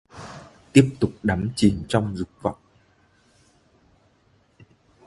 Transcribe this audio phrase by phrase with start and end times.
[0.73, 2.57] Tiếp tục đắm chìm trong Dục Vọng